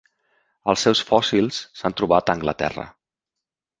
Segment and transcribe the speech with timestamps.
[0.71, 2.87] Els seus fòssils s'han trobat a Anglaterra.